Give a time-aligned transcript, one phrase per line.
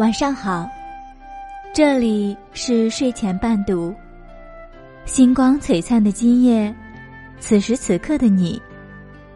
[0.00, 0.68] 晚上好，
[1.72, 3.94] 这里是睡前伴读。
[5.04, 6.74] 星光璀璨的今夜，
[7.38, 8.60] 此时此刻的你，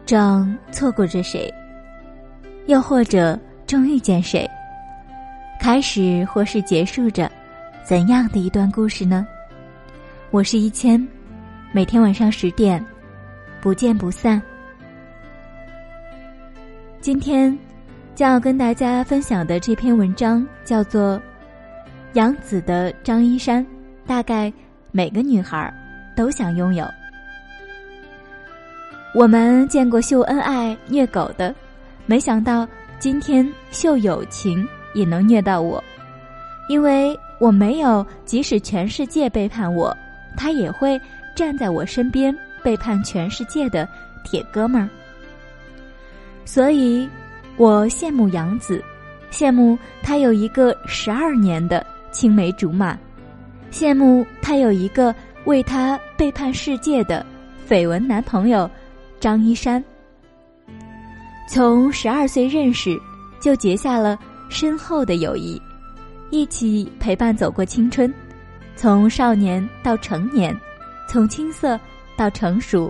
[0.05, 1.49] 正错过着谁？
[2.65, 4.45] 又或者正遇见谁？
[5.61, 7.31] 开始或是结束着
[7.85, 9.25] 怎样的一段故事呢？
[10.29, 11.07] 我是一千，
[11.71, 12.85] 每天晚上十点，
[13.61, 14.41] 不见不散。
[16.99, 17.57] 今天。
[18.19, 21.15] 将要跟大家分享的这篇文章叫做
[22.15, 23.65] 《杨子的张一山》，
[24.05, 24.51] 大概
[24.91, 25.73] 每个女孩
[26.17, 26.85] 都想拥有。
[29.15, 31.55] 我们见过秀恩爱虐狗的，
[32.05, 32.67] 没想到
[32.99, 35.81] 今天秀友情也能虐到我，
[36.67, 39.95] 因为我没有，即使全世界背叛我，
[40.35, 40.99] 他也会
[41.33, 43.87] 站在我身边背叛全世界的
[44.25, 44.89] 铁哥们儿，
[46.43, 47.07] 所以。
[47.59, 48.81] 我羡慕杨子，
[49.29, 52.97] 羡慕他有一个十二年的青梅竹马，
[53.69, 57.25] 羡慕他有一个为他背叛世界的
[57.67, 58.71] 绯闻男朋友
[59.19, 59.83] 张一山。
[61.49, 62.97] 从十二岁认识，
[63.41, 64.17] 就结下了
[64.49, 65.61] 深厚的友谊，
[66.29, 68.09] 一起陪伴走过青春，
[68.77, 70.57] 从少年到成年，
[71.09, 71.77] 从青涩
[72.15, 72.89] 到成熟，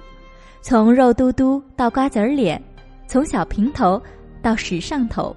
[0.61, 2.61] 从肉嘟嘟到瓜子儿脸，
[3.07, 3.99] 从小平头。
[4.41, 5.35] 到时尚头，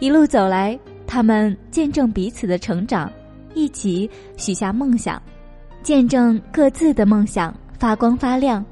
[0.00, 3.10] 一路走来，他们见证彼此的成长，
[3.54, 5.20] 一起许下梦想，
[5.82, 8.64] 见证各自的梦想发光发亮，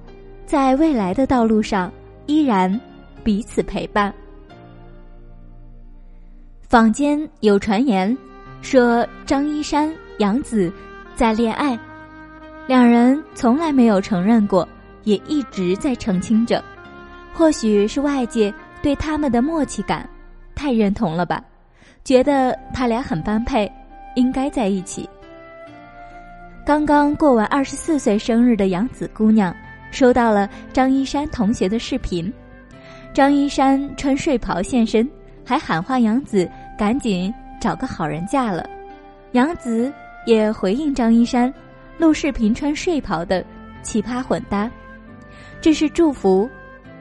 [0.47, 1.93] 在未来的道路上
[2.27, 2.81] 依然
[3.23, 4.15] 彼此陪伴。
[6.63, 8.17] 坊间有传言
[8.61, 10.73] 说张一山、杨子
[11.15, 11.79] 在恋爱，
[12.67, 14.69] 两人从来没有承认过，
[15.05, 16.63] 也一直在澄清着，
[17.33, 18.53] 或许是外界。
[18.85, 20.07] 对他们的默契感
[20.55, 21.43] 太认同了吧？
[22.05, 23.73] 觉得他俩很般配，
[24.15, 25.09] 应该在一起。
[26.67, 29.57] 刚刚过完二十四岁生日的杨子姑娘
[29.91, 32.31] 收到了张一山同学的视频，
[33.15, 35.09] 张一山穿睡袍现身，
[35.47, 36.47] 还喊话杨子
[36.77, 38.69] 赶紧找个好人嫁了。
[39.33, 39.91] 杨子
[40.27, 41.51] 也回应张一山
[41.97, 43.43] 录视频穿睡袍的
[43.83, 44.71] 奇葩混搭，
[45.63, 46.47] 这是祝福，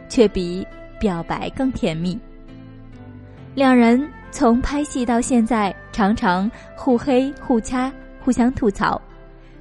[0.07, 0.66] 却比。
[1.03, 2.18] 表白更甜蜜。
[3.53, 7.91] 两人从拍戏到现在，常常互黑互掐，
[8.24, 9.00] 互相吐槽。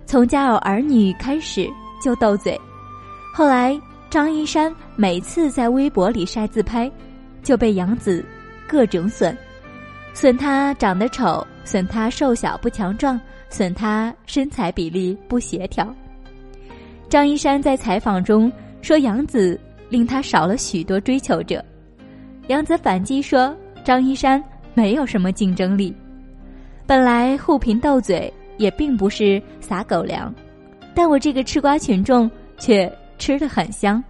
[0.06, 1.68] 从家有儿女开始
[2.00, 2.56] 就斗嘴，
[3.34, 3.76] 后来
[4.08, 6.88] 张一山每次在微博里晒自拍，
[7.42, 8.24] 就被杨子
[8.68, 9.36] 各种损，
[10.14, 15.92] 损他长得丑，损他瘦小不强壮，损他身材比例不协调。
[17.08, 19.58] 张一山在采访中说杨子。
[19.92, 21.62] 令他少了许多追求者，
[22.46, 23.54] 杨子反击说
[23.84, 24.42] ：“张一山
[24.72, 25.94] 没有什么竞争力。
[26.86, 30.34] 本来互贫斗嘴也并不是撒狗粮，
[30.94, 34.02] 但我这个吃瓜群众却吃得很香。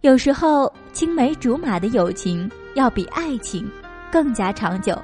[0.00, 3.70] 有时候青梅竹马的友情要比爱情
[4.10, 4.98] 更加长久，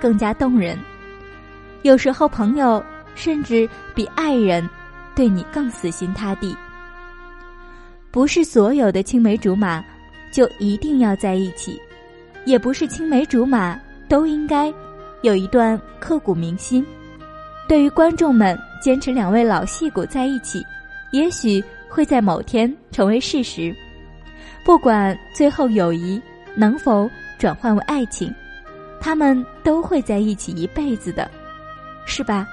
[0.00, 0.74] 更加动人。
[1.82, 2.82] 有时候朋友
[3.14, 4.66] 甚至比爱人
[5.14, 6.56] 对你更死心塌地。”
[8.10, 9.84] 不是所有的青梅竹马
[10.32, 11.80] 就一定要在一起，
[12.44, 13.78] 也不是青梅竹马
[14.08, 14.72] 都应该
[15.22, 16.84] 有一段刻骨铭心。
[17.68, 20.64] 对于观众们坚持两位老戏骨在一起，
[21.12, 23.74] 也许会在某天成为事实。
[24.64, 26.20] 不管最后友谊
[26.54, 27.08] 能否
[27.38, 28.34] 转换为爱情，
[29.00, 31.30] 他们都会在一起一辈子的，
[32.06, 32.48] 是吧？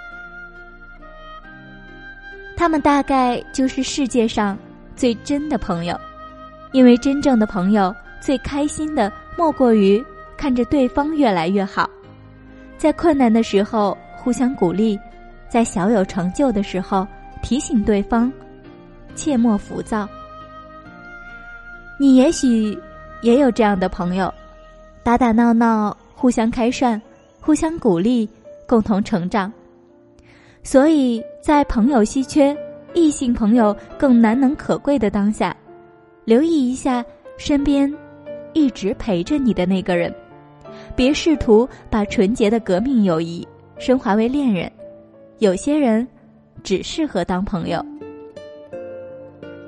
[2.58, 4.58] 他们大概就是世界上。
[4.96, 6.00] 最真的朋友，
[6.72, 10.04] 因为真正的朋友最开心的莫过于
[10.38, 11.90] 看着对方越来越好，
[12.78, 15.00] 在困难的时候互相鼓励，
[15.50, 17.08] 在小有成就的时候
[17.42, 18.32] 提醒对方，
[19.16, 20.08] 切莫浮躁。
[22.00, 22.78] 你也许
[23.22, 24.34] 也有这样的朋友，
[25.04, 27.02] 打打闹闹，互相开涮，
[27.40, 28.28] 互相鼓励，
[28.68, 29.52] 共同成长。
[30.64, 32.56] 所以在朋友稀缺。
[32.94, 35.56] 异性朋友更难能可贵的当下，
[36.26, 37.04] 留意一下
[37.38, 37.92] 身边
[38.54, 40.14] 一直陪着你的那个人，
[40.96, 43.48] 别试图把纯洁的革命友谊
[43.78, 44.72] 升华为恋人。
[45.40, 46.08] 有些人
[46.64, 47.84] 只适合当朋友。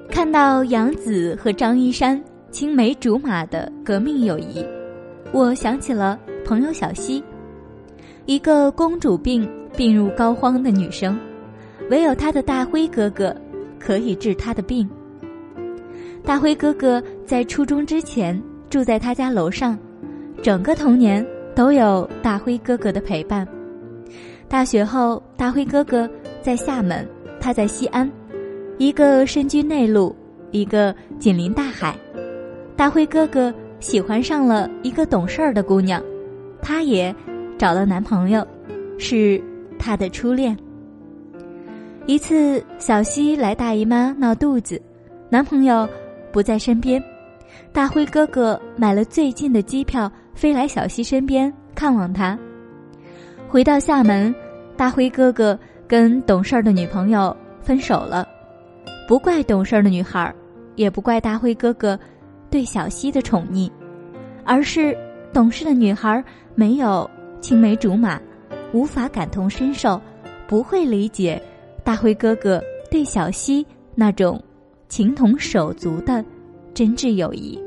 [0.09, 4.65] 看到杨子和张一山青梅竹马的革命友谊，
[5.33, 7.21] 我想起了朋友小溪，
[8.25, 11.19] 一个公主病病入膏肓的女生。
[11.89, 13.35] 唯有他的大辉哥哥
[13.79, 14.89] 可以治他的病。
[16.23, 19.77] 大辉哥哥在初中之前住在他家楼上，
[20.41, 23.47] 整个童年都有大辉哥哥的陪伴。
[24.47, 26.09] 大学后，大辉哥哥
[26.41, 27.07] 在厦门，
[27.39, 28.11] 他在西安，
[28.79, 30.15] 一个身居内陆，
[30.51, 31.95] 一个紧邻大海。
[32.75, 36.01] 大辉哥哥喜欢上了一个懂事儿的姑娘，
[36.61, 37.13] 他也
[37.57, 38.45] 找了男朋友，
[38.97, 39.41] 是
[39.77, 40.57] 他的初恋。
[42.07, 44.79] 一次，小西来大姨妈闹肚子，
[45.27, 45.89] 男朋友
[46.31, 47.03] 不在身边，
[47.73, 52.37] 大辉哥哥买了最近的机票飞来小西身边看望她。
[53.47, 54.33] 回到厦门，
[54.77, 55.57] 大辉哥哥
[55.87, 58.27] 跟懂事儿的女朋友分手了，
[59.07, 60.31] 不怪懂事儿的女孩，
[60.75, 61.99] 也不怪大辉哥哥
[62.51, 63.67] 对小西的宠溺，
[64.43, 64.95] 而是
[65.33, 66.23] 懂事的女孩
[66.53, 67.09] 没有
[67.41, 68.21] 青梅竹马，
[68.73, 69.99] 无法感同身受，
[70.45, 71.41] 不会理解。
[71.85, 72.59] 大辉哥哥
[72.89, 74.41] 对小溪那种
[74.89, 76.25] 情同手足的
[76.73, 77.61] 真挚友谊。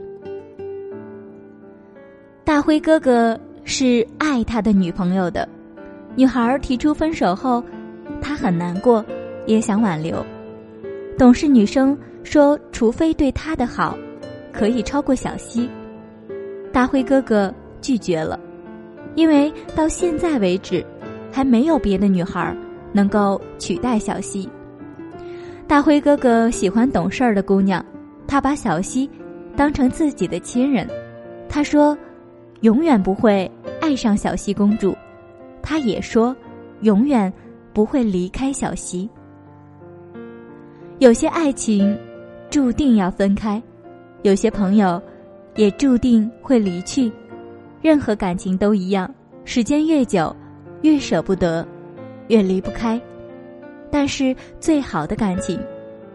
[2.44, 5.48] 大辉哥哥是爱他的女朋友的，
[6.16, 7.62] 女孩提出分手后，
[8.20, 9.04] 他很难过，
[9.46, 10.26] 也想挽留。
[11.16, 13.96] 懂事女生说：“除非对他的好，
[14.52, 15.70] 可以超过小溪。”
[16.72, 18.38] 大辉哥哥拒绝了，
[19.14, 20.84] 因为到现在为止，
[21.30, 22.56] 还没有别的女孩。
[22.92, 24.48] 能够取代小西。
[25.66, 27.84] 大辉哥哥喜欢懂事儿的姑娘，
[28.26, 29.08] 他把小西
[29.54, 30.88] 当成自己的亲人。
[31.48, 31.96] 他说，
[32.60, 33.50] 永远不会
[33.80, 34.96] 爱上小西公主。
[35.62, 36.34] 他也说，
[36.80, 37.32] 永远
[37.72, 39.08] 不会离开小溪。
[40.98, 41.96] 有些爱情
[42.50, 43.62] 注定要分开，
[44.22, 45.00] 有些朋友
[45.54, 47.12] 也注定会离去。
[47.80, 49.08] 任何感情都一样，
[49.44, 50.34] 时间越久，
[50.82, 51.66] 越舍不得。
[52.28, 53.00] 越离不开，
[53.90, 55.58] 但是最好的感情，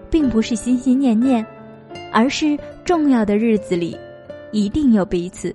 [0.10, 1.46] 并不是心心念念，
[2.12, 3.98] 而是重要的日子里，
[4.52, 5.54] 一定有彼此，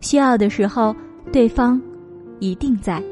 [0.00, 0.94] 需要的时候，
[1.32, 1.80] 对方
[2.40, 3.02] 一定在。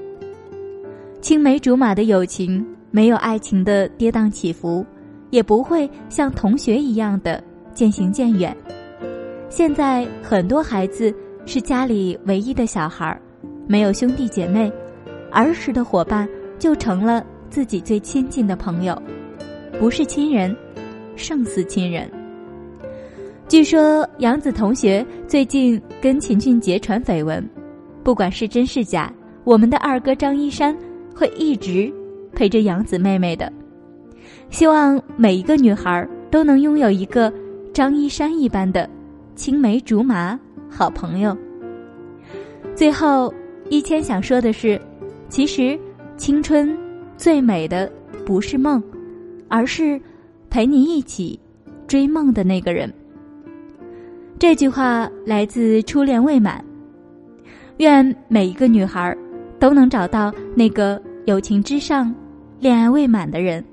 [1.20, 4.84] 青梅竹马的友情，没有爱情的跌宕起伏，
[5.30, 7.42] 也不会像同学一样的
[7.72, 8.54] 渐行渐远。
[9.48, 11.14] 现在很多孩子
[11.46, 13.18] 是家里唯一的小孩，
[13.66, 14.70] 没有兄弟姐妹，
[15.30, 16.28] 儿时的伙伴。
[16.58, 19.00] 就成了自己最亲近的朋友，
[19.78, 20.54] 不是亲人，
[21.16, 22.10] 胜似亲人。
[23.46, 27.46] 据说杨子同学最近跟秦俊杰传绯闻，
[28.02, 29.12] 不管是真是假，
[29.44, 30.76] 我们的二哥张一山
[31.14, 31.92] 会一直
[32.32, 33.52] 陪着杨子妹妹的。
[34.48, 37.32] 希望每一个女孩都能拥有一个
[37.72, 38.88] 张一山一般的
[39.34, 40.38] 青梅竹马
[40.70, 41.36] 好朋友。
[42.74, 43.32] 最后，
[43.68, 44.80] 一千想说的是，
[45.28, 45.78] 其实。
[46.16, 46.76] 青春
[47.16, 47.90] 最美的
[48.24, 48.82] 不是梦，
[49.48, 50.00] 而是
[50.48, 51.38] 陪你一起
[51.86, 52.92] 追梦的那个人。
[54.38, 56.58] 这句话来自《初恋未满》。
[57.78, 59.16] 愿每一个女孩
[59.58, 62.14] 都能找到那个友情之上、
[62.60, 63.64] 恋爱未满的人。